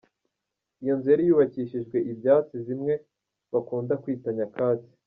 Iyo 0.81 0.93
nzu 0.97 1.07
yari 1.13 1.23
yubakishijwe 1.25 1.97
ibyatsi, 2.11 2.55
zimwe 2.65 2.93
bakunda 3.53 3.93
kwita 4.03 4.29
“Nyakatsi. 4.37 4.93